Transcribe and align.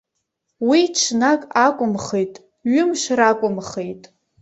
Уи 0.67 0.81
ҽнак 0.97 1.41
акәымхеит, 1.65 2.33
ҩымш 2.71 3.01
ракәымхеит. 3.17 4.03